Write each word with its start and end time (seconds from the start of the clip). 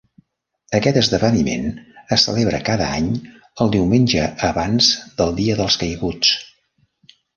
Aquest 0.77 0.95
esdeveniment 1.01 1.67
es 2.17 2.23
celebra 2.29 2.61
cada 2.69 2.87
any, 3.01 3.09
el 3.67 3.71
diumenge 3.77 4.25
abans 4.49 4.89
del 5.21 5.37
Dia 5.41 5.59
dels 5.61 5.79
Caiguts. 5.85 6.33